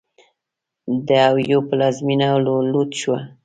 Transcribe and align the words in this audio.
د 1.07 1.09
اویو 1.29 1.59
پلازمېنه 1.69 2.27
لوټ 2.73 2.89
شوه. 3.01 3.19